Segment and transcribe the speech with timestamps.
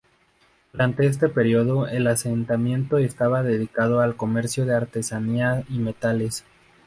[0.73, 6.43] Durante este periodo el asentamiento estaba dedicado al comercio de artesanía y metales.